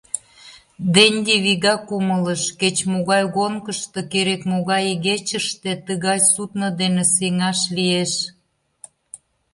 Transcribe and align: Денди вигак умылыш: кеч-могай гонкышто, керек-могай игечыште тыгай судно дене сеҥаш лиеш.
Денди 0.93 1.35
вигак 1.45 1.85
умылыш: 1.97 2.43
кеч-могай 2.59 3.23
гонкышто, 3.37 3.99
керек-могай 4.11 4.83
игечыште 4.93 5.71
тыгай 5.85 6.19
судно 6.33 6.67
дене 6.79 7.03
сеҥаш 7.15 7.59
лиеш. 7.75 8.13